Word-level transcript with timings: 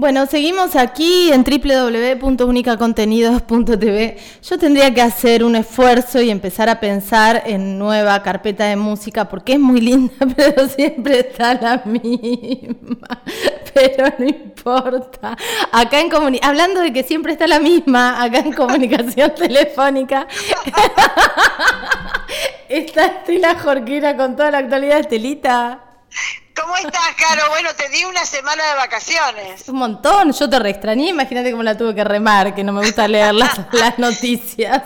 Bueno, 0.00 0.24
seguimos 0.24 0.76
aquí 0.76 1.30
en 1.30 1.44
www.unicacontenidos.tv. 1.44 4.16
Yo 4.42 4.58
tendría 4.58 4.94
que 4.94 5.02
hacer 5.02 5.44
un 5.44 5.56
esfuerzo 5.56 6.22
y 6.22 6.30
empezar 6.30 6.70
a 6.70 6.80
pensar 6.80 7.42
en 7.44 7.78
nueva 7.78 8.22
carpeta 8.22 8.64
de 8.64 8.76
música 8.76 9.28
porque 9.28 9.52
es 9.52 9.60
muy 9.60 9.82
linda, 9.82 10.14
pero 10.36 10.66
siempre 10.68 11.20
está 11.20 11.52
la 11.52 11.82
misma. 11.84 13.22
Pero 13.74 14.06
no 14.18 14.26
importa. 14.26 15.36
Acá 15.70 16.00
en 16.00 16.08
hablando 16.42 16.80
de 16.80 16.94
que 16.94 17.02
siempre 17.02 17.32
está 17.32 17.46
la 17.46 17.60
misma, 17.60 18.22
acá 18.22 18.38
en 18.38 18.54
comunicación 18.54 19.34
telefónica 19.36 20.26
está 22.70 23.04
Estela 23.04 23.58
Jorquera 23.58 24.16
con 24.16 24.34
toda 24.34 24.50
la 24.50 24.60
actualidad, 24.60 25.00
Estelita. 25.00 25.84
¿Cómo 26.60 26.76
estás, 26.76 27.14
Caro? 27.16 27.48
Bueno, 27.48 27.70
te 27.74 27.88
di 27.88 28.04
una 28.04 28.24
semana 28.26 28.62
de 28.70 28.74
vacaciones. 28.74 29.68
Un 29.68 29.76
montón, 29.76 30.32
yo 30.32 30.50
te 30.50 30.58
reextrañé, 30.58 31.08
imagínate 31.08 31.50
cómo 31.50 31.62
la 31.62 31.76
tuve 31.76 31.94
que 31.94 32.04
remar, 32.04 32.54
que 32.54 32.62
no 32.62 32.72
me 32.72 32.84
gusta 32.84 33.08
leer 33.08 33.34
las, 33.34 33.58
noticias. 33.98 34.82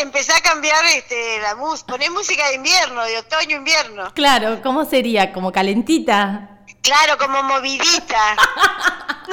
Empezá, 0.00 0.36
a 0.36 0.40
cambiar 0.40 0.84
este, 0.86 1.40
la 1.40 1.54
música, 1.54 1.92
poné 1.92 2.10
música 2.10 2.48
de 2.48 2.54
invierno, 2.54 3.04
de 3.04 3.18
otoño-invierno. 3.18 4.12
Claro, 4.14 4.60
¿cómo 4.62 4.84
sería? 4.84 5.32
¿Como 5.32 5.52
calentita? 5.52 6.58
Claro, 6.82 7.16
como 7.18 7.42
movidita. 7.42 8.36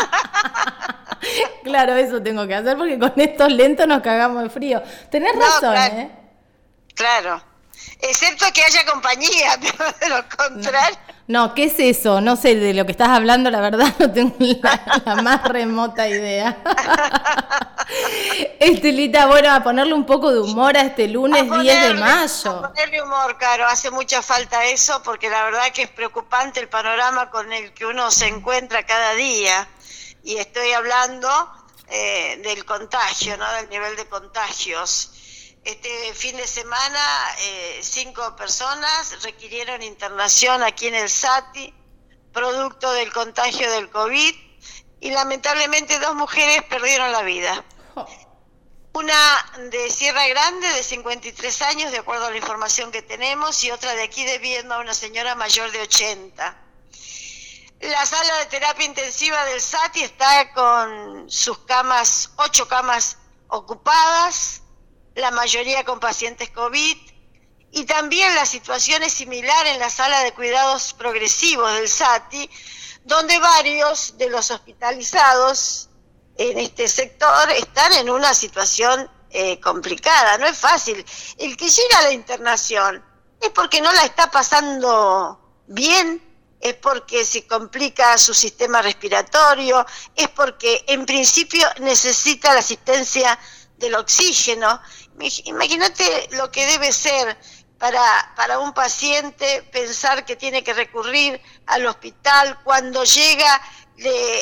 claro, 1.64 1.96
eso 1.96 2.22
tengo 2.22 2.46
que 2.46 2.56
hacer 2.56 2.78
porque 2.78 3.00
con 3.00 3.14
estos 3.16 3.52
lentos 3.52 3.88
nos 3.88 4.02
cagamos 4.02 4.44
de 4.44 4.50
frío. 4.50 4.84
Tenés 5.10 5.36
razón, 5.36 5.76
¿eh? 5.78 6.12
Claro. 6.94 7.42
Excepto 8.00 8.46
que 8.54 8.64
haya 8.64 8.86
compañía, 8.86 9.58
pero 9.62 9.92
de 10.00 10.10
lo 10.10 10.30
contrario. 10.30 10.98
No. 11.28 11.54
¿qué 11.54 11.66
es 11.66 11.80
eso? 11.80 12.22
No 12.22 12.36
sé 12.36 12.56
de 12.56 12.74
lo 12.74 12.86
que 12.86 12.92
estás 12.92 13.10
hablando, 13.10 13.50
la 13.50 13.60
verdad 13.60 13.94
no 14.00 14.12
tengo 14.12 14.36
la, 14.40 15.16
más 15.22 15.44
remota 15.44 16.08
idea. 16.08 16.58
Estelita, 18.60 19.28
bueno, 19.28 19.52
a 19.52 19.64
ponerle 19.64 19.94
un 19.94 20.06
poco 20.06 20.32
de 20.32 20.40
humor 20.40 20.78
a 20.78 20.82
este 20.82 21.08
lunes 21.08 21.50
10 21.50 21.88
de 21.88 21.94
mayo. 21.96 22.52
A 22.52 22.70
ponerle 22.70 23.02
humor, 23.02 23.38
claro, 23.38 23.66
hace 23.66 23.92
mucha 23.92 24.22
falta 24.22 24.66
eso 24.66 25.02
porque 25.04 25.30
la 25.30 25.44
verdad 25.44 25.72
que 25.74 25.84
es 25.84 25.90
preocupante 25.90 26.60
el 26.60 26.70
panorama 26.70 27.30
con 27.30 27.52
el 27.52 27.74
que 27.74 27.86
uno 27.86 28.12
se 28.12 28.28
encuentra 28.28 28.86
cada 28.86 29.14
día. 29.14 29.68
Y 30.24 30.38
estoy 30.38 30.74
hablando 30.74 31.30
eh, 31.90 32.42
del 32.44 32.66
contagio, 32.66 33.38
¿no? 33.38 33.50
Del 33.54 33.70
nivel 33.70 33.96
de 33.96 34.06
contagios. 34.08 35.12
Este 35.68 36.14
fin 36.14 36.38
de 36.38 36.48
semana, 36.48 37.36
eh, 37.40 37.82
cinco 37.84 38.38
personas 38.38 39.22
requirieron 39.22 39.84
internación 39.84 40.64
aquí 40.64 40.88
en 40.88 40.96
el 40.96 41.10
SATI, 41.10 41.74
producto 42.32 42.90
del 42.94 43.12
contagio 43.12 43.70
del 43.72 43.90
COVID, 43.90 44.34
y 45.02 45.12
lamentablemente 45.12 46.00
dos 46.00 46.16
mujeres 46.16 46.64
perdieron 46.70 47.12
la 47.12 47.22
vida. 47.24 47.66
Una 48.94 49.52
de 49.70 49.90
Sierra 49.90 50.26
Grande, 50.28 50.70
de 50.70 50.84
53 50.84 51.62
años, 51.64 51.92
de 51.92 51.98
acuerdo 51.98 52.28
a 52.28 52.32
la 52.32 52.38
información 52.38 52.90
que 52.90 53.02
tenemos, 53.02 53.62
y 53.66 53.72
otra 53.72 53.94
de 53.94 54.04
aquí 54.04 54.24
de 54.24 54.38
Viedma, 54.38 54.78
una 54.78 54.94
señora 54.94 55.36
mayor 55.36 55.70
de 55.74 55.82
80. 55.82 56.62
La 57.82 58.06
sala 58.06 58.38
de 58.38 58.46
terapia 58.46 58.86
intensiva 58.86 59.44
del 59.44 59.60
SATI 59.60 60.04
está 60.04 60.54
con 60.54 61.30
sus 61.30 61.58
camas, 61.66 62.32
ocho 62.38 62.70
camas 62.70 63.18
ocupadas, 63.50 64.62
la 65.18 65.32
mayoría 65.32 65.84
con 65.84 66.00
pacientes 66.00 66.50
COVID, 66.52 66.98
y 67.72 67.86
también 67.86 68.34
la 68.36 68.46
situación 68.46 69.04
es 69.04 69.14
similar 69.14 69.68
en 69.68 69.80
la 69.80 69.90
sala 69.90 70.24
de 70.24 70.34
cuidados 70.34 70.94
progresivos 70.94 71.74
del 71.74 71.90
SATI, 71.90 72.50
donde 73.04 73.40
varios 73.40 74.18
de 74.18 74.30
los 74.30 74.52
hospitalizados 74.52 75.90
en 76.38 76.60
este 76.60 76.88
sector 76.88 77.50
están 77.52 77.94
en 77.94 78.10
una 78.10 78.34
situación 78.34 79.10
eh, 79.32 79.60
complicada, 79.60 80.38
no 80.38 80.46
es 80.46 80.58
fácil. 80.58 81.04
El 81.38 81.58
que 81.58 81.68
llega 81.68 82.00
a 82.00 82.04
la 82.04 82.12
internación 82.12 83.04
es 83.42 83.50
porque 83.50 83.82
no 83.82 83.92
la 83.94 84.04
está 84.04 84.30
pasando 84.30 85.64
bien, 85.68 86.24
es 86.62 86.76
porque 86.76 87.26
se 87.26 87.46
complica 87.48 88.18
su 88.18 88.34
sistema 88.34 88.82
respiratorio, 88.82 89.86
es 90.16 90.30
porque 90.30 90.86
en 90.88 91.06
principio 91.06 91.68
necesita 91.80 92.54
la 92.54 92.60
asistencia 92.60 93.38
del 93.78 93.96
oxígeno 93.96 94.82
Imagínate 95.20 96.30
lo 96.32 96.52
que 96.52 96.66
debe 96.66 96.92
ser 96.92 97.38
para, 97.80 98.34
para 98.36 98.60
un 98.60 98.74
paciente 98.74 99.64
pensar 99.72 100.26
que 100.26 100.36
tiene 100.36 100.64
que 100.64 100.74
recurrir 100.74 101.42
al 101.66 101.86
hospital 101.88 102.60
cuando 102.64 103.04
llega, 103.04 103.62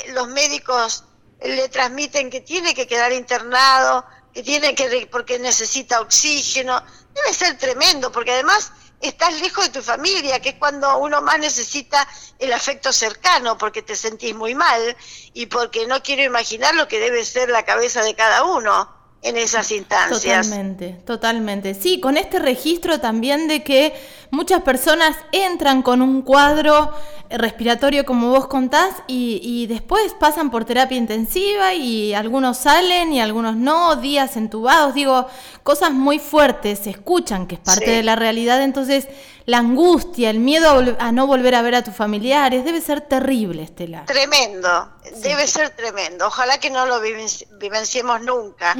los 0.09 0.27
médicos 0.27 1.05
le 1.41 1.69
transmiten 1.69 2.29
que 2.29 2.41
tiene 2.41 2.73
que 2.73 2.87
quedar 2.87 3.13
internado, 3.13 4.05
que 4.33 4.43
tiene 4.43 4.75
que 4.75 5.07
porque 5.11 5.39
necesita 5.39 6.01
oxígeno. 6.01 6.83
Debe 7.13 7.33
ser 7.33 7.57
tremendo, 7.57 8.11
porque 8.11 8.33
además 8.33 8.71
estás 8.99 9.39
lejos 9.41 9.65
de 9.65 9.79
tu 9.79 9.81
familia, 9.81 10.41
que 10.41 10.49
es 10.49 10.55
cuando 10.55 10.97
uno 10.97 11.21
más 11.21 11.39
necesita 11.39 12.05
el 12.39 12.51
afecto 12.51 12.91
cercano, 12.91 13.57
porque 13.57 13.81
te 13.81 13.95
sentís 13.95 14.35
muy 14.35 14.55
mal 14.55 14.97
y 15.33 15.45
porque 15.45 15.87
no 15.87 16.03
quiero 16.03 16.23
imaginar 16.23 16.75
lo 16.75 16.87
que 16.87 16.99
debe 16.99 17.23
ser 17.23 17.49
la 17.49 17.63
cabeza 17.63 18.03
de 18.03 18.15
cada 18.15 18.43
uno 18.43 18.94
en 19.25 19.37
esas 19.37 19.71
instancias. 19.71 20.21
Totalmente, 20.21 20.97
totalmente. 21.03 21.73
Sí, 21.73 21.99
con 21.99 22.15
este 22.15 22.37
registro 22.37 22.99
también 22.99 23.47
de 23.47 23.63
que 23.63 23.93
muchas 24.31 24.61
personas 24.61 25.15
entran 25.31 25.81
con 25.81 26.01
un 26.01 26.21
cuadro 26.21 26.93
respiratorio 27.29 28.05
como 28.05 28.29
vos 28.29 28.47
contás 28.47 28.91
y, 29.07 29.65
después 29.67 30.13
pasan 30.19 30.51
por 30.51 30.65
terapia 30.65 30.97
intensiva 30.97 31.73
y 31.73 32.13
algunos 32.13 32.57
salen 32.57 33.13
y 33.13 33.21
algunos 33.21 33.55
no, 33.55 33.95
días 33.95 34.37
entubados, 34.37 34.93
digo, 34.93 35.27
cosas 35.63 35.91
muy 35.91 36.19
fuertes, 36.19 36.79
se 36.79 36.91
escuchan 36.91 37.47
que 37.47 37.55
es 37.55 37.61
parte 37.61 37.89
de 37.89 38.03
la 38.03 38.15
realidad, 38.15 38.61
entonces 38.61 39.07
la 39.45 39.59
angustia, 39.59 40.29
el 40.29 40.39
miedo 40.39 40.95
a, 40.99 41.11
no 41.11 41.27
volver 41.27 41.55
a 41.55 41.61
ver 41.61 41.75
a 41.75 41.83
tus 41.83 41.95
familiares, 41.95 42.65
debe 42.65 42.81
ser 42.81 43.01
terrible, 43.01 43.63
Estela. 43.63 44.05
Tremendo, 44.05 44.91
debe 45.17 45.47
ser 45.47 45.69
tremendo. 45.71 46.27
Ojalá 46.27 46.59
que 46.59 46.71
no 46.71 46.85
lo 46.87 46.99
vivenciemos 46.99 48.21
nunca. 48.21 48.75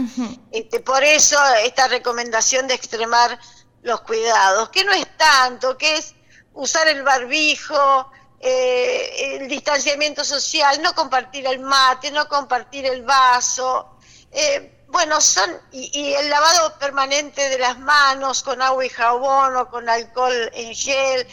este, 0.52 0.80
por 0.80 1.04
eso 1.04 1.38
esta 1.64 1.88
recomendación 1.88 2.68
de 2.68 2.74
extremar 2.74 3.40
los 3.86 4.02
cuidados, 4.02 4.70
que 4.70 4.84
no 4.84 4.92
es 4.94 5.06
tanto, 5.16 5.78
que 5.78 5.98
es 5.98 6.16
usar 6.56 6.88
el 6.88 7.04
barbijo, 7.04 8.12
eh, 8.40 9.38
el 9.38 9.48
distanciamiento 9.48 10.24
social, 10.24 10.82
no 10.82 10.96
compartir 10.96 11.46
el 11.46 11.60
mate, 11.60 12.10
no 12.10 12.28
compartir 12.28 12.88
el 12.88 13.04
vaso. 13.04 13.98
Eh, 14.32 14.86
bueno, 14.88 15.22
son, 15.22 15.52
y, 15.72 16.14
el 16.14 16.30
lavado 16.32 16.80
permanente 16.80 17.48
de 17.48 17.60
las 17.60 17.78
manos 17.78 18.42
con 18.42 18.60
agua 18.60 18.84
y 18.84 18.90
jabón 18.90 19.56
o 19.56 19.70
con 19.70 19.88
alcohol 19.88 20.52
en 20.54 20.74
gel, 20.74 21.28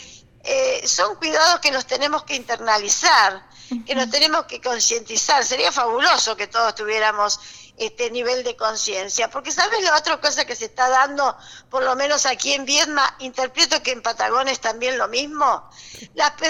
eh, 0.45 0.87
son 0.87 1.17
cuidados 1.17 1.59
que 1.61 1.71
nos 1.71 1.87
tenemos 1.87 2.25
que 2.25 2.35
internalizar, 2.35 3.47
que 3.87 3.95
nos 3.95 4.11
tenemos 4.11 4.45
que 4.45 4.61
concientizar. 4.61 5.43
Sería 5.43 5.73
fabuloso 5.73 6.37
que 6.37 6.49
todos 6.49 6.75
tuviéramos 6.75 7.41
este 7.77 8.11
nivel 8.11 8.45
de 8.45 8.55
conciencia, 8.57 9.31
porque 9.31 9.51
¿sabes 9.51 9.83
la 9.83 9.97
otra 9.97 10.21
cosa 10.21 10.45
que 10.45 10.55
se 10.55 10.67
está 10.67 10.89
dando, 10.89 11.37
por 11.71 11.83
lo 11.83 11.97
menos 11.97 12.27
aquí 12.27 12.53
en 12.53 12.65
Viedma? 12.65 13.17
Interpreto 13.21 13.83
que 13.83 13.93
en 13.93 14.03
Patagones 14.03 14.61
también 14.61 14.99
lo 14.99 15.09
mismo. 15.09 15.71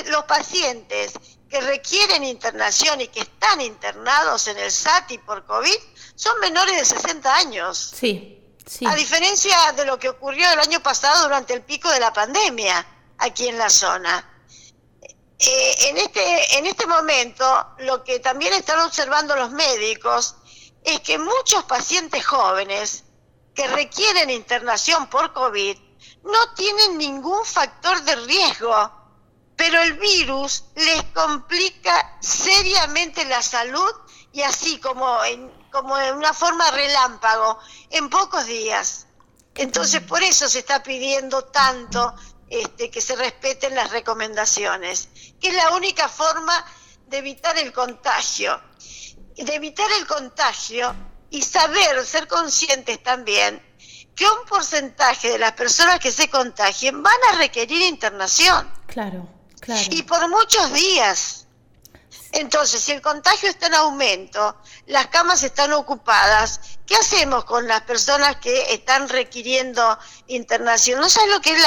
los 0.07 0.25
pacientes 0.25 1.13
que 1.49 1.61
requieren 1.61 2.25
internación 2.25 3.01
y 3.01 3.09
que 3.09 3.21
están 3.21 3.61
internados 3.61 4.49
en 4.49 4.59
el 4.59 4.73
SATI 4.73 5.19
por 5.19 5.45
COVID 5.45 5.79
son 6.15 6.39
menores 6.41 6.77
de 6.77 6.85
60 6.85 7.37
años. 7.37 7.93
Sí, 7.95 8.43
sí. 8.67 8.87
A 8.87 8.95
diferencia 8.95 9.73
de 9.73 9.85
lo 9.85 9.99
que 9.99 10.09
ocurrió 10.09 10.51
el 10.51 10.59
año 10.59 10.83
pasado 10.83 11.25
durante 11.25 11.53
el 11.55 11.63
pico 11.63 11.91
de 11.91 12.01
la 12.01 12.13
pandemia 12.13 12.87
aquí 13.19 13.49
en 13.49 13.59
la 13.59 13.71
zona. 13.71 14.29
Eh, 15.39 15.89
en, 15.89 15.99
este, 15.99 16.59
en 16.59 16.67
este 16.67 16.87
momento, 16.87 17.75
lo 17.79 18.05
que 18.05 18.21
también 18.21 18.53
están 18.53 18.79
observando 18.81 19.35
los 19.35 19.51
médicos 19.51 20.37
es 20.85 21.01
que 21.01 21.19
muchos 21.19 21.65
pacientes 21.65 22.25
jóvenes 22.25 23.05
que 23.55 23.67
requieren 23.69 24.31
internación 24.31 25.09
por 25.09 25.33
COVID 25.33 25.77
no 26.25 26.55
tienen 26.55 26.99
ningún 26.99 27.45
factor 27.45 28.03
de 28.03 28.17
riesgo, 28.17 28.91
pero 29.57 29.81
el 29.83 29.95
virus 29.95 30.65
les 30.75 31.03
complica 31.15 32.17
seriamente 32.21 33.25
la 33.27 33.43
salud 33.43 33.93
y 34.33 34.43
así 34.43 34.79
como 34.81 35.23
en, 35.25 35.51
como 35.71 35.99
en 35.99 36.17
una 36.17 36.33
forma 36.33 36.71
relámpago, 36.71 37.59
en 37.91 38.09
pocos 38.09 38.47
días. 38.47 39.07
Entonces, 39.55 40.01
por 40.03 40.23
eso 40.23 40.49
se 40.49 40.61
está 40.61 40.83
pidiendo 40.83 41.45
tanto 41.45 42.15
este, 42.49 42.91
que 42.91 43.01
se 43.01 43.17
respeten 43.17 43.75
las 43.75 43.91
recomendaciones, 43.91 45.09
que 45.41 45.49
es 45.49 45.55
la 45.55 45.71
única 45.73 46.09
forma 46.09 46.65
de 47.07 47.19
evitar 47.19 47.57
el 47.59 47.73
contagio. 47.73 48.61
De 49.37 49.55
evitar 49.55 49.91
el 49.99 50.07
contagio 50.07 50.95
y 51.31 51.43
saber, 51.43 52.05
ser 52.05 52.29
conscientes 52.29 53.03
también, 53.03 53.63
que 54.15 54.25
un 54.25 54.47
porcentaje 54.47 55.31
de 55.31 55.39
las 55.39 55.53
personas 55.53 55.99
que 55.99 56.13
se 56.13 56.29
contagien 56.29 57.03
van 57.03 57.19
a 57.33 57.39
requerir 57.39 57.83
internación. 57.83 58.71
Claro, 58.87 59.29
claro. 59.61 59.83
Y 59.91 60.03
por 60.03 60.29
muchos 60.29 60.73
días. 60.73 61.47
Entonces, 62.33 62.81
si 62.81 62.93
el 62.93 63.03
contagio 63.03 63.51
está 63.51 63.67
en 63.67 63.75
aumento, 63.75 64.57
las 64.87 65.09
camas 65.09 65.43
están 65.43 65.73
ocupadas, 65.75 66.61
¿qué 66.87 66.97
hacemos 66.97 67.45
con 67.45 67.69
las 67.69 67.83
personas 67.83 68.37
que 68.37 68.73
están 68.73 69.09
requiriendo 69.09 69.99
internación? 70.29 71.01
No 71.01 71.11
sabes 71.11 71.31
lo 71.31 71.41
que 71.41 71.53
es 71.53 71.63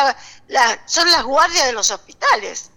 la, 0.48 0.84
son 0.88 1.10
las 1.12 1.24
guardias 1.24 1.68
de 1.68 1.74
los 1.74 1.92
hospitales. 1.92 2.72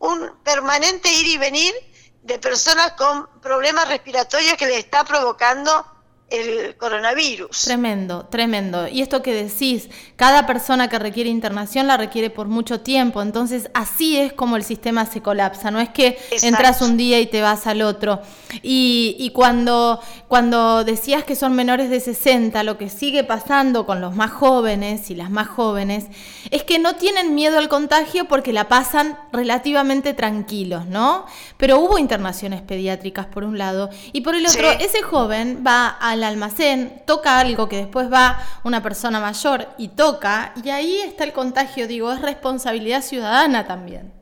Un 0.00 0.38
permanente 0.42 1.12
ir 1.12 1.26
y 1.28 1.38
venir 1.38 1.74
de 2.22 2.38
personas 2.38 2.92
con 2.92 3.28
problemas 3.40 3.88
respiratorios 3.88 4.54
que 4.54 4.66
les 4.66 4.78
está 4.78 5.04
provocando 5.04 5.86
el 6.30 6.76
coronavirus. 6.76 7.62
Tremendo, 7.62 8.26
tremendo. 8.30 8.88
Y 8.88 9.02
esto 9.02 9.22
que 9.22 9.34
decís, 9.34 9.88
cada 10.16 10.46
persona 10.46 10.88
que 10.88 10.98
requiere 10.98 11.28
internación 11.28 11.86
la 11.86 11.96
requiere 11.96 12.30
por 12.30 12.46
mucho 12.46 12.80
tiempo, 12.80 13.20
entonces 13.20 13.70
así 13.74 14.16
es 14.16 14.32
como 14.32 14.56
el 14.56 14.64
sistema 14.64 15.06
se 15.06 15.20
colapsa, 15.20 15.70
no 15.70 15.80
es 15.80 15.88
que 15.88 16.18
entras 16.42 16.82
un 16.82 16.96
día 16.96 17.20
y 17.20 17.26
te 17.26 17.42
vas 17.42 17.66
al 17.66 17.82
otro. 17.82 18.20
Y, 18.62 19.16
y, 19.18 19.30
cuando, 19.30 20.00
cuando 20.28 20.84
decías 20.84 21.24
que 21.24 21.36
son 21.36 21.54
menores 21.54 21.90
de 21.90 22.00
60, 22.00 22.62
lo 22.62 22.78
que 22.78 22.88
sigue 22.88 23.24
pasando 23.24 23.86
con 23.86 24.00
los 24.00 24.14
más 24.14 24.30
jóvenes 24.30 25.10
y 25.10 25.14
las 25.14 25.30
más 25.30 25.48
jóvenes 25.48 26.06
es 26.50 26.64
que 26.64 26.78
no 26.78 26.96
tienen 26.96 27.34
miedo 27.34 27.58
al 27.58 27.68
contagio 27.68 28.26
porque 28.26 28.52
la 28.52 28.68
pasan 28.68 29.18
relativamente 29.32 30.14
tranquilos, 30.14 30.86
¿no? 30.86 31.26
Pero 31.56 31.78
hubo 31.78 31.98
internaciones 31.98 32.62
pediátricas 32.62 33.26
por 33.26 33.44
un 33.44 33.58
lado 33.58 33.90
y 34.12 34.20
por 34.22 34.34
el 34.34 34.46
otro, 34.46 34.70
ese 34.70 35.02
joven 35.02 35.62
va 35.66 35.88
al 35.88 36.19
almacén, 36.24 37.02
toca 37.06 37.38
algo 37.38 37.68
que 37.68 37.76
después 37.76 38.12
va 38.12 38.44
una 38.64 38.82
persona 38.82 39.20
mayor 39.20 39.68
y 39.78 39.88
toca, 39.88 40.52
y 40.62 40.70
ahí 40.70 41.00
está 41.00 41.24
el 41.24 41.32
contagio, 41.32 41.86
digo, 41.86 42.12
es 42.12 42.20
responsabilidad 42.20 43.02
ciudadana 43.02 43.66
también. 43.66 44.12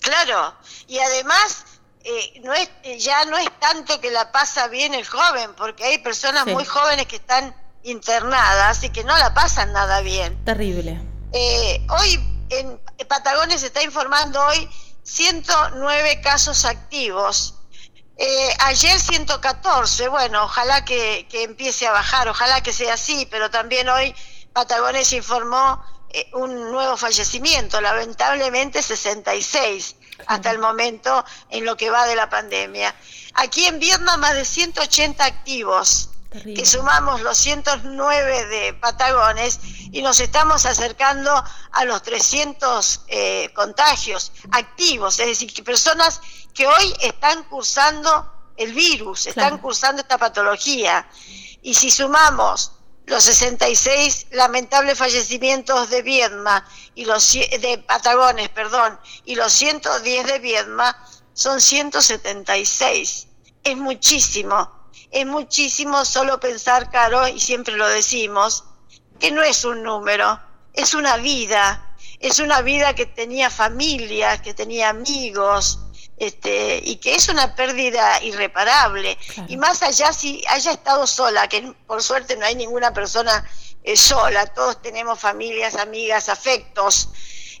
Claro, 0.00 0.54
y 0.86 0.98
además 0.98 1.64
eh, 2.02 2.40
no 2.42 2.54
es, 2.54 2.70
ya 2.98 3.24
no 3.26 3.36
es 3.36 3.48
tanto 3.58 4.00
que 4.00 4.10
la 4.10 4.32
pasa 4.32 4.68
bien 4.68 4.94
el 4.94 5.06
joven, 5.06 5.54
porque 5.56 5.84
hay 5.84 5.98
personas 5.98 6.46
muy 6.46 6.64
jóvenes 6.64 7.06
que 7.06 7.16
están 7.16 7.54
internadas 7.82 8.82
y 8.84 8.90
que 8.90 9.04
no 9.04 9.16
la 9.18 9.34
pasan 9.34 9.72
nada 9.72 10.00
bien. 10.00 10.42
Terrible. 10.44 11.00
Eh, 11.32 11.86
hoy 11.90 12.46
en 12.50 12.80
Patagones 13.06 13.60
se 13.60 13.66
está 13.68 13.82
informando 13.82 14.40
hoy 14.44 14.68
109 15.02 16.20
casos 16.20 16.64
activos 16.64 17.59
eh, 18.22 18.54
ayer 18.58 19.00
114, 19.00 20.08
bueno, 20.08 20.44
ojalá 20.44 20.84
que, 20.84 21.26
empiece 21.32 21.86
a 21.86 21.92
bajar, 21.92 22.28
ojalá 22.28 22.62
que 22.62 22.70
sea 22.70 22.92
así, 22.92 23.26
pero 23.30 23.50
también 23.50 23.88
hoy 23.88 24.14
Patagones 24.52 25.14
informó 25.14 25.82
eh, 26.10 26.28
un 26.34 26.70
nuevo 26.70 26.98
fallecimiento, 26.98 27.80
lamentablemente 27.80 28.82
66 28.82 29.96
hasta 30.26 30.50
el 30.50 30.58
momento 30.58 31.24
en 31.48 31.64
lo 31.64 31.78
que 31.78 31.88
va 31.88 32.04
de 32.04 32.14
la 32.14 32.28
pandemia. 32.28 32.94
Aquí 33.36 33.64
en 33.64 33.78
Vietnam 33.78 34.20
más 34.20 34.34
de 34.34 34.44
180 34.44 35.24
activos, 35.24 36.10
que 36.30 36.64
sumamos 36.64 37.20
los 37.22 37.36
109 37.38 38.46
de 38.46 38.74
Patagones 38.74 39.58
y 39.90 40.00
nos 40.00 40.20
estamos 40.20 40.64
acercando 40.64 41.32
a 41.72 41.84
los 41.84 42.02
300 42.02 43.00
eh, 43.08 43.52
contagios 43.52 44.32
activos, 44.52 45.18
es 45.18 45.26
decir, 45.26 45.52
que 45.52 45.64
personas 45.64 46.20
que 46.54 46.66
hoy 46.66 46.94
están 47.00 47.42
cursando 47.44 48.32
el 48.56 48.74
virus, 48.74 49.26
están 49.26 49.58
cursando 49.58 50.02
esta 50.02 50.18
patología. 50.18 51.08
Y 51.62 51.74
si 51.74 51.90
sumamos 51.90 52.72
los 53.06 53.24
66 53.24 54.28
lamentables 54.30 54.96
fallecimientos 54.96 55.90
de 55.90 56.02
Viedma 56.02 56.64
y 56.94 57.06
los 57.06 57.32
de 57.32 57.82
Patagones, 57.86 58.50
perdón, 58.50 59.00
y 59.24 59.34
los 59.34 59.52
110 59.52 60.26
de 60.26 60.38
Viedma, 60.38 60.96
son 61.32 61.60
176. 61.60 63.26
Es 63.64 63.76
muchísimo, 63.76 64.79
es 65.10 65.26
muchísimo 65.26 66.04
solo 66.04 66.38
pensar, 66.38 66.90
Caro, 66.90 67.26
y 67.28 67.40
siempre 67.40 67.76
lo 67.76 67.88
decimos, 67.88 68.64
que 69.18 69.30
no 69.30 69.42
es 69.42 69.64
un 69.64 69.82
número, 69.82 70.40
es 70.72 70.94
una 70.94 71.16
vida, 71.16 71.94
es 72.20 72.38
una 72.38 72.62
vida 72.62 72.94
que 72.94 73.06
tenía 73.06 73.50
familia, 73.50 74.40
que 74.40 74.54
tenía 74.54 74.90
amigos, 74.90 75.80
este, 76.16 76.80
y 76.84 76.96
que 76.96 77.14
es 77.14 77.28
una 77.28 77.54
pérdida 77.54 78.22
irreparable. 78.22 79.18
Y 79.48 79.56
más 79.56 79.82
allá 79.82 80.12
si 80.12 80.44
haya 80.48 80.72
estado 80.72 81.06
sola, 81.06 81.48
que 81.48 81.74
por 81.86 82.02
suerte 82.02 82.36
no 82.36 82.46
hay 82.46 82.54
ninguna 82.54 82.92
persona 82.92 83.44
eh, 83.82 83.96
sola, 83.96 84.46
todos 84.46 84.80
tenemos 84.82 85.18
familias, 85.18 85.76
amigas, 85.76 86.28
afectos, 86.28 87.08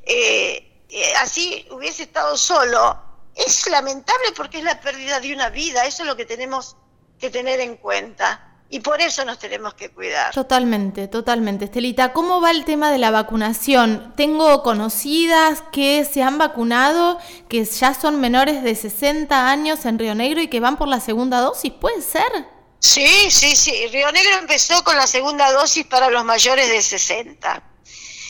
eh, 0.04 0.84
eh, 0.88 1.14
así 1.16 1.66
hubiese 1.70 2.02
estado 2.02 2.36
solo, 2.36 3.00
es 3.34 3.66
lamentable 3.68 4.32
porque 4.36 4.58
es 4.58 4.64
la 4.64 4.80
pérdida 4.80 5.20
de 5.20 5.32
una 5.32 5.48
vida, 5.48 5.86
eso 5.86 6.02
es 6.02 6.08
lo 6.08 6.16
que 6.16 6.26
tenemos 6.26 6.76
que 7.20 7.30
tener 7.30 7.60
en 7.60 7.76
cuenta. 7.76 8.46
Y 8.72 8.80
por 8.80 9.00
eso 9.00 9.24
nos 9.24 9.40
tenemos 9.40 9.74
que 9.74 9.90
cuidar. 9.90 10.32
Totalmente, 10.32 11.08
totalmente. 11.08 11.64
Estelita, 11.64 12.12
¿cómo 12.12 12.40
va 12.40 12.52
el 12.52 12.64
tema 12.64 12.92
de 12.92 12.98
la 12.98 13.10
vacunación? 13.10 14.14
Tengo 14.16 14.62
conocidas 14.62 15.64
que 15.72 16.04
se 16.04 16.22
han 16.22 16.38
vacunado, 16.38 17.18
que 17.48 17.64
ya 17.64 17.94
son 17.94 18.20
menores 18.20 18.62
de 18.62 18.76
60 18.76 19.50
años 19.50 19.84
en 19.86 19.98
Río 19.98 20.14
Negro 20.14 20.40
y 20.40 20.46
que 20.46 20.60
van 20.60 20.76
por 20.78 20.86
la 20.86 21.00
segunda 21.00 21.40
dosis, 21.40 21.72
¿puede 21.72 22.00
ser? 22.00 22.30
Sí, 22.78 23.28
sí, 23.30 23.56
sí. 23.56 23.88
Río 23.88 24.12
Negro 24.12 24.38
empezó 24.38 24.84
con 24.84 24.96
la 24.96 25.08
segunda 25.08 25.50
dosis 25.50 25.84
para 25.86 26.08
los 26.08 26.24
mayores 26.24 26.68
de 26.68 26.80
60. 26.80 27.64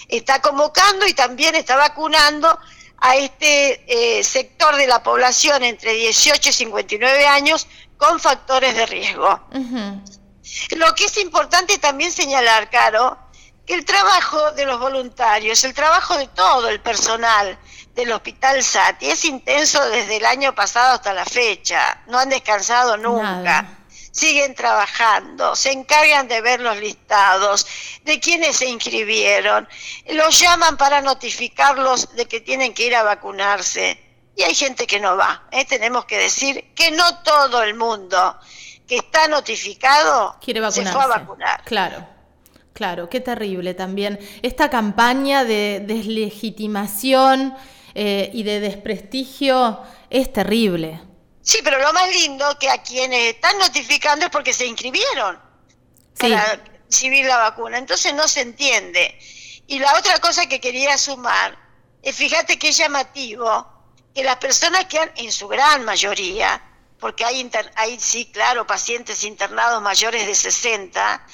Está 0.09 0.41
convocando 0.41 1.07
y 1.07 1.13
también 1.13 1.55
está 1.55 1.77
vacunando 1.77 2.59
a 3.01 3.17
este 3.17 4.19
eh, 4.19 4.23
sector 4.23 4.77
de 4.77 4.87
la 4.87 5.03
población 5.03 5.65
entre 5.65 5.95
18 5.95 6.51
y 6.51 6.53
59 6.53 7.27
años 7.27 7.67
con 7.97 8.21
factores 8.21 8.75
de 8.77 8.87
riesgo. 8.87 9.41
Lo 10.77 10.95
que 10.95 11.05
es 11.05 11.17
importante 11.19 11.79
también 11.79 12.13
señalar, 12.13 12.71
Caro, 12.71 13.19
que 13.67 13.75
el 13.75 13.85
trabajo 13.85 14.53
de 14.53 14.67
los 14.67 14.81
voluntarios, 14.81 15.65
el 15.65 15.75
trabajo 15.75 16.17
de 16.17 16.27
todo 16.29 16.69
el 16.69 16.81
personal 16.81 17.59
del 17.95 18.13
Hospital 18.13 18.63
Sati 18.63 19.11
es 19.11 19.25
intenso 19.25 19.89
desde 19.91 20.17
el 20.17 20.27
año 20.27 20.55
pasado 20.55 20.95
hasta 20.95 21.15
la 21.15 21.25
fecha. 21.25 22.03
No 22.07 22.19
han 22.19 22.29
descansado 22.29 22.97
nunca. 22.97 23.80
Siguen 24.11 24.55
trabajando, 24.55 25.55
se 25.55 25.71
encargan 25.71 26.27
de 26.27 26.41
ver 26.41 26.61
los 26.61 26.77
listados, 26.79 27.67
de 28.05 28.19
quienes 28.19 28.57
se 28.57 28.67
inscribieron, 28.67 29.69
los 30.11 30.41
llaman 30.41 30.77
para 30.77 31.01
notificarlos 31.01 32.15
de 32.17 32.27
que 32.27 32.41
tienen 32.41 32.75
que 32.75 32.87
ir 32.87 32.97
a 32.97 33.03
vacunarse. 33.03 33.99
Y 34.37 34.43
hay 34.43 34.55
gente 34.55 34.87
que 34.87 35.01
no 35.01 35.17
va. 35.17 35.45
¿eh? 35.53 35.65
Tenemos 35.65 36.07
que 36.07 36.19
decir 36.19 36.73
que 36.75 36.91
no 36.91 37.23
todo 37.23 37.63
el 37.63 37.75
mundo 37.75 38.39
que 38.87 38.97
está 38.97 39.29
notificado 39.29 40.37
Quiere 40.41 40.69
se 40.73 40.85
fue 40.87 41.03
a 41.03 41.07
vacunar. 41.07 41.63
Claro. 41.65 42.05
Claro, 42.73 43.11
qué 43.11 43.21
terrible 43.21 43.75
también. 43.75 44.19
Esta 44.43 44.71
campaña 44.71 45.45
de 45.45 45.85
deslegitimación 45.87 47.55
eh, 47.95 48.31
y 48.33 48.43
de 48.43 48.61
desprestigio 48.61 49.81
es 50.09 50.33
terrible. 50.33 51.01
Sí, 51.51 51.59
pero 51.65 51.81
lo 51.81 51.93
más 51.93 52.09
lindo 52.15 52.57
que 52.61 52.71
a 52.71 52.81
quienes 52.81 53.35
están 53.35 53.59
notificando 53.59 54.25
es 54.25 54.31
porque 54.31 54.53
se 54.53 54.67
inscribieron 54.67 55.37
para 56.17 56.63
recibir 56.89 57.27
la 57.27 57.39
vacuna. 57.39 57.77
Entonces 57.77 58.15
no 58.15 58.29
se 58.29 58.43
entiende. 58.43 59.19
Y 59.67 59.81
la 59.81 59.99
otra 59.99 60.21
cosa 60.21 60.47
que 60.47 60.61
quería 60.61 60.97
sumar 60.97 61.59
es, 62.03 62.15
fíjate 62.15 62.57
qué 62.57 62.71
llamativo, 62.71 63.67
que 64.15 64.23
las 64.23 64.37
personas 64.37 64.85
que 64.85 65.01
han, 65.01 65.11
en 65.17 65.33
su 65.33 65.49
gran 65.49 65.85
mayoría, 65.85 66.63
porque 67.01 67.25
hay, 67.25 67.51
hay 67.75 67.99
sí, 67.99 68.27
claro, 68.27 68.65
pacientes 68.65 69.25
internados 69.25 69.83
mayores 69.83 70.29
de 70.29 70.37
60, 70.37 71.27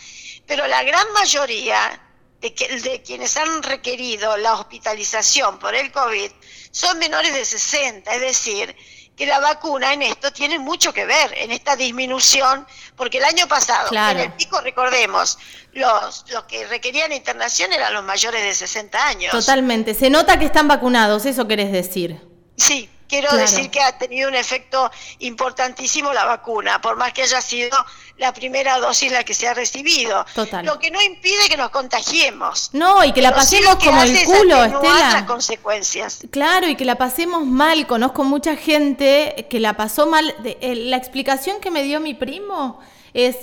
pero 0.46 0.66
la 0.66 0.82
gran 0.82 1.12
mayoría 1.12 2.00
de, 2.40 2.54
de 2.82 3.02
quienes 3.02 3.36
han 3.36 3.62
requerido 3.62 4.38
la 4.38 4.54
hospitalización 4.54 5.58
por 5.58 5.74
el 5.74 5.92
COVID 5.92 6.30
son 6.70 6.98
menores 6.98 7.34
de 7.34 7.44
60, 7.44 8.14
es 8.14 8.20
decir, 8.22 8.74
que 9.16 9.26
la 9.26 9.40
vacuna 9.40 9.94
en 9.94 10.02
esto 10.02 10.30
tiene 10.30 10.58
mucho 10.58 10.92
que 10.92 11.06
ver, 11.06 11.32
en 11.36 11.50
esta 11.50 11.74
disminución, 11.74 12.66
porque 12.96 13.18
el 13.18 13.24
año 13.24 13.48
pasado, 13.48 13.88
en 13.90 14.18
el 14.18 14.32
pico, 14.32 14.60
recordemos, 14.60 15.38
los, 15.72 16.26
los 16.30 16.44
que 16.44 16.66
requerían 16.66 17.12
internación 17.12 17.72
eran 17.72 17.94
los 17.94 18.04
mayores 18.04 18.42
de 18.42 18.54
60 18.54 19.06
años. 19.08 19.32
Totalmente, 19.32 19.94
se 19.94 20.10
nota 20.10 20.38
que 20.38 20.44
están 20.44 20.68
vacunados, 20.68 21.24
eso 21.24 21.48
querés 21.48 21.72
decir. 21.72 22.20
Sí, 22.56 22.90
quiero 23.08 23.34
decir 23.36 23.70
que 23.70 23.80
ha 23.80 23.96
tenido 23.98 24.28
un 24.28 24.34
efecto 24.34 24.90
importantísimo 25.18 26.12
la 26.12 26.24
vacuna, 26.24 26.80
por 26.80 26.96
más 26.96 27.12
que 27.12 27.22
haya 27.22 27.40
sido 27.40 27.76
la 28.16 28.32
primera 28.32 28.78
dosis 28.78 29.12
la 29.12 29.24
que 29.24 29.34
se 29.34 29.46
ha 29.48 29.54
recibido. 29.54 30.24
Total. 30.34 30.64
Lo 30.64 30.78
que 30.78 30.90
no 30.90 31.00
impide 31.02 31.48
que 31.48 31.56
nos 31.56 31.70
contagiemos. 31.70 32.70
No, 32.72 33.04
y 33.04 33.12
que 33.12 33.22
la 33.22 33.34
pasemos 33.34 33.76
como 33.76 34.02
el 34.02 34.24
culo, 34.24 34.64
Estela. 34.64 35.24
consecuencias. 35.26 36.20
Claro, 36.30 36.68
y 36.68 36.76
que 36.76 36.84
la 36.84 36.96
pasemos 36.96 37.44
mal. 37.44 37.86
Conozco 37.86 38.24
mucha 38.24 38.56
gente 38.56 39.46
que 39.50 39.60
la 39.60 39.74
pasó 39.76 40.06
mal. 40.06 40.34
Eh, 40.44 40.74
la 40.74 40.96
explicación 40.96 41.60
que 41.60 41.70
me 41.70 41.82
dio 41.82 42.00
mi 42.00 42.14
primo 42.14 42.80
es 43.12 43.36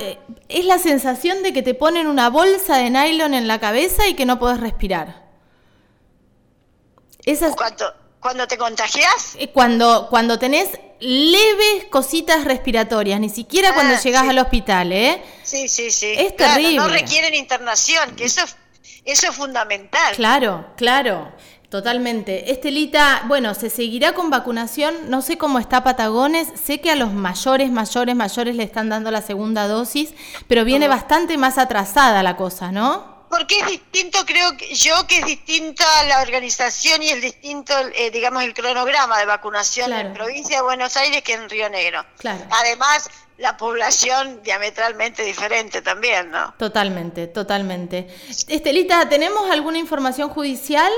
eh, 0.00 0.18
es 0.48 0.64
la 0.64 0.78
sensación 0.78 1.42
de 1.42 1.52
que 1.52 1.62
te 1.62 1.74
ponen 1.74 2.08
una 2.08 2.30
bolsa 2.30 2.78
de 2.78 2.90
nylon 2.90 3.34
en 3.34 3.46
la 3.46 3.60
cabeza 3.60 4.08
y 4.08 4.14
que 4.14 4.26
no 4.26 4.38
puedes 4.38 4.60
respirar. 4.60 5.28
Esas... 7.24 7.54
¿Cuánto? 7.54 7.84
¿Cuando 8.20 8.46
te 8.48 8.58
contagias? 8.58 9.36
Eh, 9.38 9.50
cuando, 9.50 10.08
cuando 10.10 10.38
tenés 10.38 10.70
leves 11.00 11.84
cositas 11.90 12.44
respiratorias, 12.44 13.20
ni 13.20 13.28
siquiera 13.28 13.74
cuando 13.74 13.94
ah, 13.94 14.00
llegas 14.00 14.28
al 14.28 14.38
hospital, 14.38 14.92
¿eh? 14.92 15.22
Sí, 15.42 15.68
sí, 15.68 15.90
sí. 15.90 16.12
Es 16.16 16.36
terrible. 16.36 16.76
No 16.76 16.88
requieren 16.88 17.34
internación, 17.34 18.16
que 18.16 18.24
eso, 18.24 18.42
eso 19.04 19.28
es 19.28 19.36
fundamental. 19.36 20.14
Claro, 20.16 20.66
claro. 20.76 21.32
Totalmente. 21.68 22.50
Estelita, 22.50 23.24
bueno, 23.26 23.54
se 23.54 23.68
seguirá 23.68 24.14
con 24.14 24.30
vacunación. 24.30 25.10
No 25.10 25.20
sé 25.20 25.36
cómo 25.36 25.58
está 25.58 25.84
Patagones. 25.84 26.48
Sé 26.54 26.80
que 26.80 26.90
a 26.90 26.96
los 26.96 27.12
mayores, 27.12 27.70
mayores, 27.70 28.16
mayores 28.16 28.56
le 28.56 28.62
están 28.62 28.88
dando 28.88 29.10
la 29.10 29.20
segunda 29.20 29.68
dosis, 29.68 30.14
pero 30.46 30.64
viene 30.64 30.88
bastante 30.88 31.36
más 31.36 31.58
atrasada 31.58 32.22
la 32.22 32.36
cosa, 32.36 32.72
¿no? 32.72 33.17
Porque 33.28 33.60
es 33.60 33.66
distinto, 33.66 34.24
creo 34.24 34.56
que 34.56 34.74
yo 34.74 35.06
que 35.06 35.18
es 35.18 35.26
distinta 35.26 35.84
la 36.04 36.22
organización 36.22 37.02
y 37.02 37.10
el 37.10 37.20
distinto, 37.20 37.74
eh, 37.94 38.10
digamos, 38.10 38.42
el 38.42 38.54
cronograma 38.54 39.18
de 39.18 39.26
vacunación 39.26 39.92
en 39.92 40.14
provincia 40.14 40.56
de 40.56 40.62
Buenos 40.62 40.96
Aires 40.96 41.22
que 41.22 41.34
en 41.34 41.48
Río 41.48 41.68
Negro. 41.68 42.04
Claro. 42.18 42.44
Además, 42.50 43.08
la 43.38 43.56
población 43.56 44.42
diametralmente 44.42 45.22
diferente 45.22 45.80
también, 45.80 46.30
¿no? 46.30 46.54
Totalmente, 46.58 47.28
totalmente. 47.28 48.08
Estelita, 48.48 49.08
¿tenemos 49.08 49.50
alguna 49.50 49.78
información 49.78 50.28
judicial? 50.28 50.92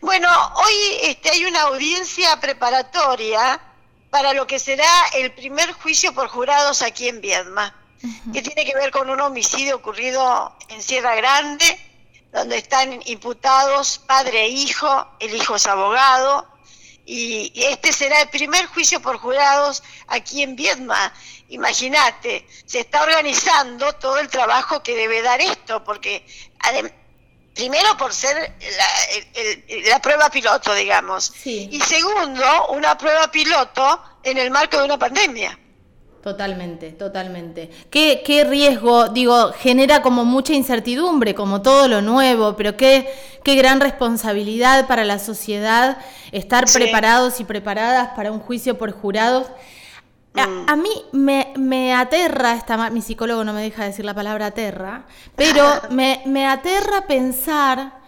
Bueno, 0.00 0.28
hoy 0.54 0.74
este, 1.02 1.30
hay 1.30 1.44
una 1.44 1.62
audiencia 1.62 2.40
preparatoria 2.40 3.60
para 4.08 4.32
lo 4.32 4.46
que 4.46 4.58
será 4.58 4.90
el 5.14 5.32
primer 5.32 5.72
juicio 5.72 6.12
por 6.14 6.28
jurados 6.28 6.82
aquí 6.82 7.08
en 7.08 7.20
Viedma, 7.20 7.74
que 8.32 8.42
tiene 8.42 8.64
que 8.64 8.74
ver 8.74 8.90
con 8.90 9.10
un 9.10 9.20
homicidio 9.20 9.76
ocurrido 9.76 10.56
en 10.68 10.82
Sierra 10.82 11.14
Grande, 11.16 11.78
donde 12.32 12.58
están 12.58 13.00
imputados 13.06 13.98
padre 13.98 14.44
e 14.44 14.48
hijo, 14.48 15.06
el 15.18 15.34
hijo 15.34 15.56
es 15.56 15.66
abogado, 15.66 16.46
y 17.04 17.52
este 17.56 17.92
será 17.92 18.22
el 18.22 18.28
primer 18.28 18.66
juicio 18.66 19.00
por 19.00 19.18
jurados 19.18 19.82
aquí 20.06 20.42
en 20.42 20.54
Viedma. 20.54 21.12
Imagínate, 21.48 22.46
se 22.66 22.80
está 22.80 23.02
organizando 23.02 23.92
todo 23.94 24.18
el 24.18 24.28
trabajo 24.28 24.82
que 24.82 24.94
debe 24.94 25.20
dar 25.20 25.40
esto, 25.40 25.82
porque 25.82 26.24
primero 27.54 27.96
por 27.96 28.14
ser 28.14 28.56
la, 29.88 30.00
prueba 30.00 30.30
piloto, 30.30 30.72
digamos. 30.74 31.32
Y 31.44 31.80
segundo, 31.80 32.68
una 32.68 32.96
prueba 32.96 33.28
piloto 33.30 34.02
en 34.22 34.38
el 34.38 34.50
marco 34.50 34.78
de 34.78 34.84
una 34.84 34.98
pandemia. 34.98 35.58
Totalmente, 36.22 36.90
totalmente. 36.92 37.70
¿Qué, 37.88 38.22
qué 38.24 38.44
riesgo, 38.44 39.08
digo, 39.08 39.52
genera 39.52 40.02
como 40.02 40.24
mucha 40.24 40.52
incertidumbre, 40.52 41.34
como 41.34 41.62
todo 41.62 41.88
lo 41.88 42.02
nuevo, 42.02 42.56
pero 42.56 42.76
qué, 42.76 43.08
qué 43.42 43.54
gran 43.54 43.80
responsabilidad 43.80 44.86
para 44.86 45.04
la 45.04 45.18
sociedad 45.18 45.98
estar 46.30 46.66
preparados 46.70 47.40
y 47.40 47.44
preparadas 47.44 48.10
para 48.16 48.32
un 48.32 48.38
juicio 48.38 48.76
por 48.76 48.92
jurados 48.92 49.46
Mm. 50.34 50.68
A, 50.68 50.76
mí 50.76 50.90
me, 51.12 51.52
me, 51.56 51.92
aterra, 51.92 52.54
esta, 52.54 52.90
mi 52.90 53.02
psicólogo 53.02 53.42
no 53.42 53.52
me 53.52 53.62
deja 53.62 53.84
decir 53.84 54.04
la 54.04 54.14
palabra 54.14 54.46
aterra, 54.46 55.04
pero 55.34 55.64
me, 55.90 56.22
me, 56.26 56.46
aterra 56.46 57.06
pensar 57.06 58.00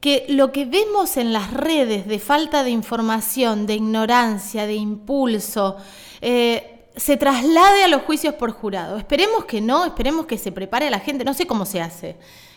que 0.00 0.24
lo 0.28 0.52
que 0.52 0.66
vemos 0.66 1.16
en 1.16 1.32
las 1.32 1.52
redes 1.52 2.06
de 2.06 2.18
falta 2.18 2.62
de 2.62 2.70
información, 2.70 3.66
de 3.66 3.74
ignorancia, 3.74 4.66
de 4.66 4.74
impulso, 4.74 5.76
eh, 6.20 6.73
se 6.96 7.16
traslade 7.16 7.84
a 7.84 7.88
los 7.88 8.02
juicios 8.02 8.34
por 8.34 8.52
jurado. 8.52 8.96
Esperemos 8.96 9.44
que 9.44 9.60
no, 9.60 9.84
esperemos 9.84 10.26
que 10.26 10.38
se 10.38 10.52
prepare 10.52 10.88
a 10.88 10.90
la 10.90 11.00
gente, 11.00 11.24
no 11.24 11.34
sé 11.34 11.46
cómo 11.46 11.66
se 11.66 11.80
hace, 11.80 12.16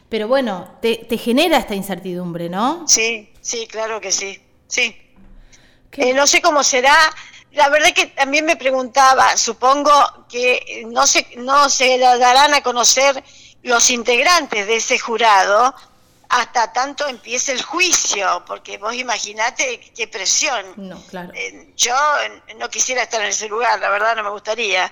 pero 0.09 0.27
bueno, 0.27 0.77
te, 0.81 0.97
te 0.97 1.17
genera 1.17 1.57
esta 1.57 1.75
incertidumbre, 1.75 2.49
¿no? 2.49 2.87
Sí, 2.87 3.31
sí, 3.41 3.67
claro 3.67 3.99
que 3.99 4.11
sí, 4.11 4.39
sí. 4.67 4.95
Eh, 5.93 6.13
no 6.13 6.27
sé 6.27 6.41
cómo 6.41 6.63
será 6.63 6.95
la 7.57 7.69
verdad 7.69 7.91
que 7.93 8.05
también 8.05 8.45
me 8.45 8.55
preguntaba, 8.55 9.35
supongo 9.35 9.91
que 10.29 10.85
no 10.87 11.07
se, 11.07 11.27
no 11.37 11.69
se 11.69 11.97
darán 11.97 12.53
a 12.53 12.61
conocer 12.61 13.23
los 13.63 13.89
integrantes 13.89 14.67
de 14.67 14.75
ese 14.75 14.99
jurado 14.99 15.73
hasta 16.29 16.73
tanto 16.73 17.07
empiece 17.07 17.51
el 17.51 17.61
juicio, 17.61 18.43
porque 18.45 18.77
vos 18.77 18.93
imaginate 18.93 19.79
qué 19.95 20.07
presión. 20.07 20.73
No, 20.75 21.01
claro. 21.07 21.31
Eh, 21.33 21.71
yo 21.75 21.95
no 22.57 22.69
quisiera 22.69 23.03
estar 23.03 23.21
en 23.21 23.29
ese 23.29 23.47
lugar, 23.47 23.79
la 23.79 23.89
verdad 23.89 24.15
no 24.15 24.23
me 24.23 24.29
gustaría, 24.29 24.91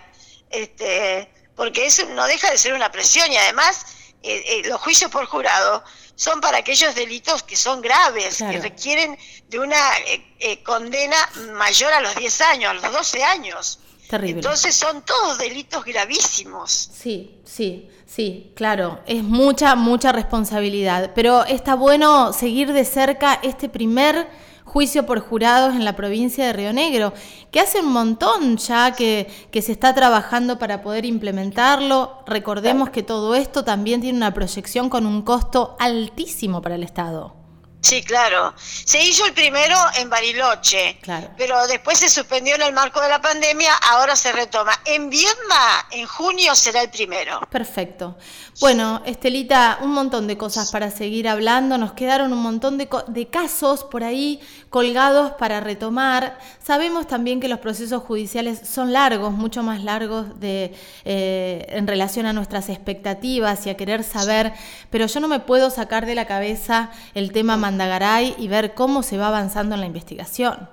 este, 0.49 1.29
porque 1.55 1.85
eso 1.85 2.05
no 2.07 2.25
deja 2.27 2.49
de 2.51 2.57
ser 2.57 2.73
una 2.73 2.91
presión 2.91 3.31
y 3.31 3.37
además 3.37 3.85
eh, 4.23 4.43
eh, 4.47 4.61
los 4.65 4.79
juicios 4.81 5.11
por 5.11 5.25
jurado 5.25 5.83
son 6.15 6.39
para 6.41 6.59
aquellos 6.59 6.95
delitos 6.95 7.43
que 7.43 7.55
son 7.55 7.81
graves, 7.81 8.37
que 8.37 8.59
requieren 8.59 9.17
de 9.49 9.59
una 9.59 9.97
eh, 9.99 10.35
eh, 10.39 10.63
condena 10.63 11.17
mayor 11.53 11.93
a 11.93 11.99
los 11.99 12.15
10 12.15 12.41
años, 12.41 12.71
a 12.71 12.73
los 12.73 12.91
12 12.91 13.23
años. 13.23 13.79
Terrible. 14.09 14.39
Entonces 14.41 14.75
son 14.75 15.01
todos 15.03 15.37
delitos 15.37 15.83
gravísimos. 15.83 16.71
Sí, 16.71 17.39
sí, 17.43 17.89
sí, 18.05 18.51
claro, 18.55 18.99
es 19.07 19.23
mucha, 19.23 19.75
mucha 19.75 20.11
responsabilidad, 20.11 21.11
pero 21.15 21.43
está 21.45 21.75
bueno 21.75 22.31
seguir 22.31 22.71
de 22.71 22.85
cerca 22.85 23.39
este 23.41 23.67
primer 23.67 24.27
juicio 24.63 25.05
por 25.05 25.21
jurados 25.21 25.73
en 25.73 25.85
la 25.85 25.95
provincia 25.95 26.45
de 26.45 26.53
Río 26.53 26.73
Negro, 26.73 27.13
que 27.49 27.61
hace 27.61 27.79
un 27.79 27.93
montón 27.93 28.57
ya 28.57 28.91
que, 28.91 29.27
que 29.49 29.61
se 29.61 29.71
está 29.71 29.95
trabajando 29.95 30.59
para 30.59 30.81
poder 30.81 31.05
implementarlo. 31.05 32.19
Recordemos 32.27 32.89
que 32.89 33.01
todo 33.01 33.35
esto 33.35 33.63
también 33.63 34.01
tiene 34.01 34.17
una 34.17 34.33
proyección 34.33 34.89
con 34.89 35.05
un 35.05 35.21
costo 35.21 35.77
altísimo 35.79 36.61
para 36.61 36.75
el 36.75 36.83
Estado. 36.83 37.44
Sí, 37.85 38.01
claro. 38.01 38.51
Se 38.57 38.99
hizo 38.99 39.27
el 39.27 39.33
primero 39.33 39.77
en 39.95 40.09
Bariloche, 40.09 40.97
pero 41.37 41.67
después 41.67 41.99
se 41.99 42.09
suspendió 42.09 42.55
en 42.55 42.63
el 42.63 42.73
marco 42.73 42.99
de 42.99 43.09
la 43.09 43.21
pandemia, 43.21 43.75
ahora 43.91 44.15
se 44.15 44.31
retoma. 44.31 44.71
En 44.85 45.11
Viedma, 45.11 45.85
en 45.91 46.07
junio 46.07 46.55
será 46.55 46.81
el 46.81 46.89
primero. 46.89 47.41
Perfecto. 47.51 48.17
Bueno, 48.59 49.03
Estelita, 49.05 49.77
un 49.81 49.91
montón 49.91 50.25
de 50.25 50.35
cosas 50.35 50.71
para 50.71 50.89
seguir 50.89 51.27
hablando. 51.27 51.77
Nos 51.77 51.93
quedaron 51.93 52.33
un 52.33 52.39
montón 52.39 52.79
de, 52.79 52.89
de 53.07 53.27
casos 53.27 53.83
por 53.83 54.03
ahí 54.03 54.41
colgados 54.71 55.33
para 55.33 55.59
retomar. 55.59 56.39
Sabemos 56.63 57.05
también 57.05 57.39
que 57.39 57.47
los 57.47 57.59
procesos 57.59 58.01
judiciales 58.03 58.67
son 58.67 58.93
largos, 58.93 59.31
mucho 59.31 59.61
más 59.61 59.83
largos 59.83 60.39
de, 60.39 60.73
eh, 61.03 61.65
en 61.69 61.85
relación 61.85 62.25
a 62.25 62.33
nuestras 62.33 62.69
expectativas 62.69 63.67
y 63.67 63.69
a 63.69 63.77
querer 63.77 64.03
saber, 64.03 64.53
pero 64.89 65.05
yo 65.05 65.19
no 65.19 65.27
me 65.27 65.39
puedo 65.39 65.69
sacar 65.69 66.05
de 66.05 66.15
la 66.15 66.25
cabeza 66.25 66.91
el 67.13 67.31
tema 67.31 67.57
Mandagaray 67.75 68.35
y 68.37 68.47
ver 68.47 68.73
cómo 68.73 69.03
se 69.03 69.17
va 69.17 69.27
avanzando 69.27 69.75
en 69.75 69.81
la 69.81 69.87
investigación. 69.87 70.69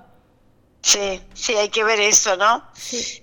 Sí, 0.81 1.21
sí, 1.33 1.55
hay 1.55 1.69
que 1.69 1.83
ver 1.83 1.99
eso, 1.99 2.37
¿no? 2.37 2.63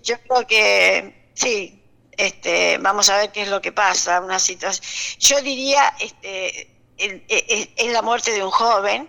Yo 0.03 0.21
creo 0.23 0.47
que 0.47 1.31
sí, 1.35 1.83
este, 2.13 2.79
vamos 2.79 3.09
a 3.09 3.17
ver 3.17 3.33
qué 3.33 3.43
es 3.43 3.49
lo 3.49 3.61
que 3.61 3.73
pasa, 3.73 4.21
una 4.21 4.39
situación. 4.39 4.87
Yo 5.19 5.41
diría, 5.41 5.95
este, 5.99 6.71
es 6.97 7.93
la 7.93 8.03
muerte 8.03 8.33
de 8.33 8.45
un 8.45 8.51
joven, 8.51 9.09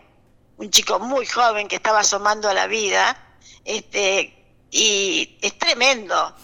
un 0.58 0.70
chico 0.70 1.00
muy 1.00 1.26
joven 1.26 1.68
que 1.68 1.76
estaba 1.76 2.00
asomando 2.00 2.50
a 2.50 2.54
la 2.54 2.68
vida, 2.68 3.18
este, 3.66 4.56
y 4.72 5.38
es 5.42 5.58
tremendo. 5.58 6.36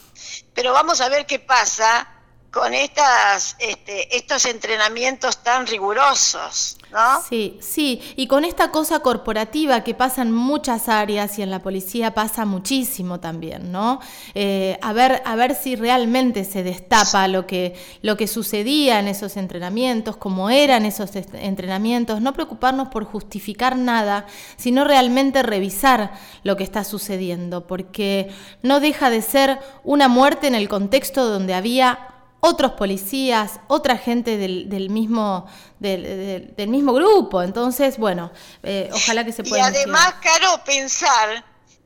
Pero 0.54 0.74
vamos 0.74 1.00
a 1.02 1.10
ver 1.10 1.26
qué 1.26 1.40
pasa 1.40 2.08
con 2.52 2.74
estas, 2.74 3.56
este, 3.60 4.16
estos 4.16 4.46
entrenamientos 4.46 5.44
tan 5.44 5.68
rigurosos, 5.68 6.77
Sí, 7.28 7.58
sí, 7.60 8.02
y 8.16 8.28
con 8.28 8.46
esta 8.46 8.72
cosa 8.72 9.00
corporativa 9.00 9.84
que 9.84 9.94
pasa 9.94 10.22
en 10.22 10.32
muchas 10.32 10.88
áreas 10.88 11.38
y 11.38 11.42
en 11.42 11.52
la 11.52 11.62
policía 11.62 12.14
pasa 12.14 12.46
muchísimo 12.46 13.20
también, 13.20 13.72
¿no? 13.72 14.00
Eh, 14.34 14.78
a, 14.82 14.94
ver, 14.94 15.22
a 15.26 15.36
ver 15.36 15.56
si 15.56 15.76
realmente 15.76 16.46
se 16.46 16.64
destapa 16.64 17.28
lo 17.28 17.46
que, 17.46 17.76
lo 18.02 18.16
que 18.16 18.28
sucedía 18.28 19.00
en 19.00 19.08
esos 19.08 19.38
entrenamientos, 19.38 20.18
cómo 20.18 20.50
eran 20.50 20.86
esos 20.86 21.12
entrenamientos, 21.16 22.22
no 22.22 22.34
preocuparnos 22.34 22.88
por 22.88 23.04
justificar 23.04 23.78
nada, 23.78 24.26
sino 24.56 24.84
realmente 24.86 25.44
revisar 25.44 26.14
lo 26.44 26.56
que 26.56 26.64
está 26.64 26.84
sucediendo, 26.84 27.68
porque 27.68 28.30
no 28.62 28.80
deja 28.80 29.10
de 29.10 29.22
ser 29.22 29.60
una 29.84 30.08
muerte 30.08 30.48
en 30.48 30.56
el 30.56 30.70
contexto 30.70 31.28
donde 31.28 31.54
había 31.54 32.17
otros 32.40 32.74
policías, 32.74 33.60
otra 33.68 33.98
gente 33.98 34.38
del, 34.38 34.90
mismo, 34.90 35.48
del, 35.80 36.68
mismo 36.68 36.94
grupo. 36.94 37.42
Entonces, 37.42 37.98
bueno, 37.98 38.32
eh, 38.64 38.90
ojalá 38.94 39.26
que 39.26 39.32
se 39.32 39.44
pueda. 39.44 39.64
Y 39.64 39.76
además, 39.76 40.16
Caro, 40.22 40.64
pensar 40.64 41.44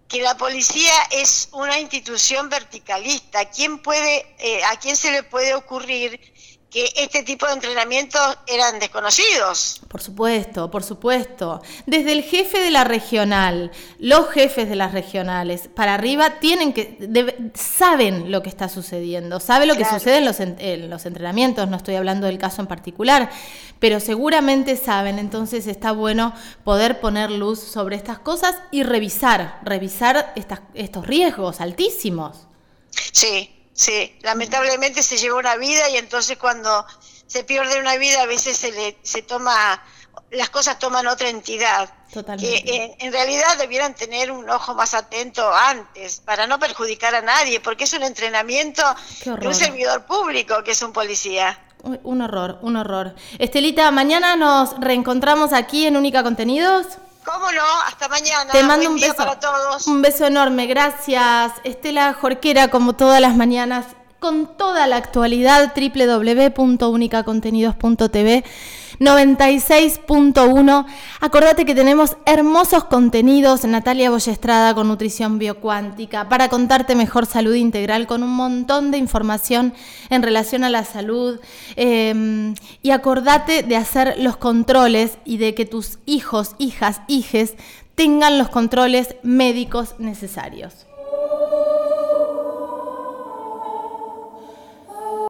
que 0.08 0.22
la 0.22 0.36
policía 0.36 0.92
es 1.12 1.50
una 1.54 1.80
institución 1.80 2.50
verticalista. 2.50 3.46
¿Quién 3.46 3.80
puede, 3.80 4.36
eh, 4.40 4.62
¿A 4.66 4.78
quién 4.78 4.98
se 4.98 5.12
le 5.12 5.24
puede 5.24 5.54
ocurrir 5.56 6.31
que 6.72 6.90
este 6.96 7.24
tipo 7.24 7.46
de 7.46 7.54
entrenamientos 7.54 8.38
eran 8.48 8.80
desconocidos. 8.80 9.82
Por 9.90 10.02
supuesto, 10.02 10.72
por 10.72 10.84
supuesto. 10.84 11.62
Desde 11.86 12.14
el 12.14 12.24
jefe 12.24 12.60
de 12.60 12.72
la 12.72 12.86
regional, 12.86 13.72
los 14.00 14.30
jefes 14.30 14.70
de 14.70 14.78
las 14.78 14.94
regionales, 14.94 15.70
para 15.76 15.94
arriba, 15.94 16.40
tienen 16.40 16.72
que 16.72 17.52
saben 17.54 18.32
lo 18.32 18.42
que 18.42 18.48
está 18.48 18.70
sucediendo, 18.70 19.42
saben 19.42 19.68
lo 19.68 19.76
que 19.76 19.84
sucede 19.84 20.20
en 20.20 20.26
los, 20.26 20.40
en 20.40 20.90
los 20.90 21.06
entrenamientos, 21.06 21.68
no 21.68 21.76
estoy 21.76 21.96
hablando 21.96 22.28
del 22.28 22.38
caso 22.38 22.62
en 22.62 22.68
particular, 22.68 23.30
pero 23.80 24.00
seguramente 24.00 24.78
saben, 24.78 25.20
entonces 25.20 25.68
está 25.68 25.92
bueno 25.92 26.34
poder 26.64 27.02
poner 27.02 27.32
luz 27.32 27.60
sobre 27.60 27.98
estas 27.98 28.20
cosas 28.20 28.56
y 28.72 28.84
revisar, 28.84 29.60
revisar 29.64 30.32
estas, 30.38 30.62
estos 30.74 31.06
riesgos 31.06 31.60
altísimos. 31.60 32.48
Sí, 33.12 33.61
Sí, 33.74 34.18
lamentablemente 34.22 35.02
se 35.02 35.18
lleva 35.18 35.38
una 35.38 35.56
vida 35.56 35.90
y 35.90 35.98
entonces 35.98 36.38
cuando 36.38 36.86
se 37.28 37.44
pierde 37.44 37.80
una 37.80 37.96
vida 37.96 38.22
a 38.22 38.26
veces 38.26 38.58
se 38.58 38.72
le 38.72 38.98
se 39.02 39.22
toma 39.22 39.82
las 40.32 40.50
cosas 40.50 40.80
toman 40.80 41.08
otra 41.08 41.30
entidad 41.30 41.90
Totalmente. 42.12 42.64
que 42.64 42.96
en, 43.00 43.12
realidad 43.12 43.58
debieran 43.58 43.96
tener 43.96 44.32
un 44.32 44.50
ojo 44.50 44.74
más 44.74 44.94
atento 44.94 45.54
antes 45.54 46.22
para 46.22 46.48
no 46.48 46.60
perjudicar 46.60 47.16
a 47.16 47.22
nadie 47.22 47.60
porque 47.60 47.86
es 47.86 47.94
un 47.94 48.04
entrenamiento 48.04 48.84
de 49.24 49.48
un 49.48 49.56
servidor 49.56 50.06
público 50.06 50.64
que 50.64 50.72
es 50.72 50.82
un 50.82 50.94
policía. 50.94 51.60
Un 52.04 52.22
horror, 52.22 52.60
un 52.62 52.76
horror. 52.76 53.16
Estelita, 53.40 53.90
mañana 53.92 54.36
nos 54.36 54.80
reencontramos 54.80 55.52
aquí 55.52 55.88
en 55.88 55.98
Única 55.98 56.22
Contenidos. 56.22 56.86
¿Cómo 57.26 57.52
no? 57.52 57.62
Hasta 57.88 58.08
mañana. 58.08 58.52
Te 58.52 58.64
mando 58.64 58.90
un 58.90 59.00
beso. 59.00 59.16
Para 59.16 59.40
todos. 59.40 59.86
Un 59.88 60.02
beso 60.02 60.26
enorme. 60.26 60.66
Gracias. 60.68 61.52
Estela 61.64 62.14
Jorquera, 62.14 62.70
como 62.70 62.94
todas 62.94 63.22
las 63.22 63.36
mañanas, 63.36 63.86
con 64.20 64.58
toda 64.58 64.88
la 64.88 64.98
actualidad, 64.98 65.74
www.unicacontenidos.tv. 65.76 68.44
96.1. 69.02 70.86
Acordate 71.22 71.66
que 71.66 71.74
tenemos 71.74 72.18
hermosos 72.28 72.84
contenidos, 72.84 73.66
Natalia 73.66 74.12
Boyestrada 74.12 74.76
con 74.76 74.88
Nutrición 74.88 75.40
Biocuántica, 75.40 76.30
para 76.30 76.50
contarte 76.50 76.94
mejor 76.94 77.26
salud 77.26 77.56
integral 77.56 78.06
con 78.06 78.22
un 78.22 78.30
montón 78.30 78.92
de 78.92 79.00
información 79.00 79.74
en 80.12 80.22
relación 80.22 80.64
a 80.64 80.70
la 80.70 80.86
salud. 80.86 81.40
Em, 81.76 82.54
y 82.84 82.92
acordate 82.92 83.64
de 83.64 83.76
hacer 83.76 84.18
los 84.20 84.38
controles 84.38 85.18
y 85.26 85.38
de 85.38 85.56
que 85.56 85.66
tus 85.66 85.98
hijos, 86.06 86.56
hijas, 86.60 87.02
hijes 87.08 87.56
tengan 87.96 88.38
los 88.38 88.50
controles 88.50 89.16
médicos 89.24 89.96
necesarios. 89.98 90.86